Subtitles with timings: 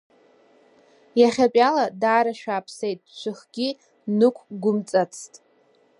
[1.19, 3.69] Иахьатәиала даара шәааԥсеит, шәыхгьы
[4.17, 5.33] нықәгәымҵацт.